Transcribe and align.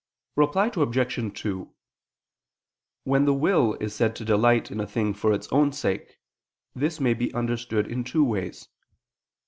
Reply 0.35 0.71
Obj. 0.75 1.39
2: 1.43 1.75
When 3.03 3.25
the 3.25 3.35
will 3.35 3.75
is 3.75 3.93
said 3.93 4.15
to 4.15 4.25
delight 4.25 4.71
in 4.71 4.79
a 4.79 4.87
thing 4.87 5.13
for 5.13 5.31
its 5.31 5.47
own 5.53 5.71
sake, 5.71 6.17
this 6.73 6.99
may 6.99 7.13
be 7.13 7.31
understood 7.35 7.85
in 7.85 8.03
two 8.03 8.23
ways. 8.23 8.67